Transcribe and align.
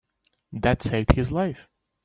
That 0.53 0.81
saved 0.81 1.11
his 1.11 1.31
life. 1.31 1.69